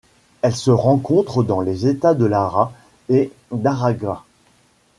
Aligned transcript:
Elle 0.41 0.55
se 0.55 0.71
rencontre 0.71 1.43
dans 1.43 1.61
les 1.61 1.85
États 1.85 2.15
de 2.15 2.25
Lara 2.25 2.71
et 3.07 3.31
d'Aragua. 3.51 4.25